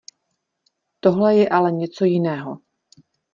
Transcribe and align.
Tohle 0.99 1.35
je 1.35 1.49
ale 1.49 1.71
něco 1.71 2.05
jiného. 2.05 2.59